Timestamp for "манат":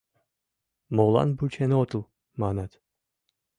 2.39-2.71